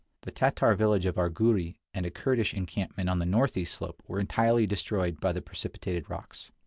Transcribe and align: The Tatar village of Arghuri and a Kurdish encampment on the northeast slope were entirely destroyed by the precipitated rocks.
The 0.23 0.31
Tatar 0.31 0.73
village 0.73 1.05
of 1.05 1.17
Arghuri 1.19 1.75
and 1.93 2.07
a 2.07 2.09
Kurdish 2.09 2.55
encampment 2.55 3.07
on 3.07 3.19
the 3.19 3.23
northeast 3.27 3.75
slope 3.75 4.01
were 4.07 4.19
entirely 4.19 4.65
destroyed 4.65 5.19
by 5.21 5.31
the 5.31 5.43
precipitated 5.43 6.09
rocks. 6.09 6.49